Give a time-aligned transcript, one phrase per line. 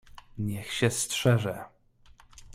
[0.37, 1.65] "Niech się strzeże!"